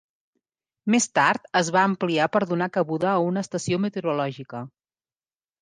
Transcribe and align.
Més 0.93 1.05
tard 1.19 1.45
es 1.59 1.69
va 1.75 1.83
ampliar 1.89 2.29
per 2.37 2.43
donar 2.53 2.71
cabuda 2.79 3.13
a 3.13 3.21
una 3.29 3.47
estació 3.47 3.81
meteorològica. 3.85 4.65